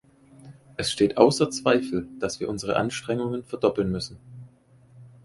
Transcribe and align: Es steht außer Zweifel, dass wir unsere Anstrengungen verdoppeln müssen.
Es 0.77 0.91
steht 0.91 1.17
außer 1.19 1.51
Zweifel, 1.51 2.07
dass 2.19 2.39
wir 2.39 2.49
unsere 2.49 2.75
Anstrengungen 2.75 3.43
verdoppeln 3.45 3.91
müssen. 3.91 4.17